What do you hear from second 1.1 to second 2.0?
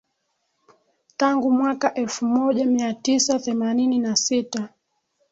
tangu mwaka